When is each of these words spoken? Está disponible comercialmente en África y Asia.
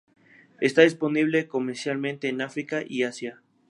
Está 0.61 0.81
disponible 0.81 1.47
comercialmente 1.47 2.27
en 2.27 2.41
África 2.41 2.81
y 2.83 3.03
Asia. 3.03 3.43